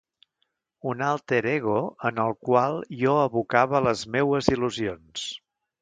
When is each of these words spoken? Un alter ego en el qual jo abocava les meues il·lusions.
Un 0.91 1.03
alter 1.07 1.45
ego 1.51 1.75
en 2.11 2.23
el 2.25 2.35
qual 2.49 2.81
jo 3.05 3.15
abocava 3.27 3.87
les 3.91 4.05
meues 4.17 4.55
il·lusions. 4.57 5.33